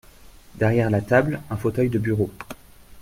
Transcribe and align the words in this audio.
Derrière 0.55 0.89
la 0.89 0.99
table, 1.01 1.41
un 1.51 1.57
fauteuil 1.57 1.89
de 1.89 1.99
bureau. 1.99 2.31